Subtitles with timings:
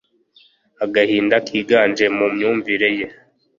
[0.83, 3.07] Agahinda kiganje mu myumvire ye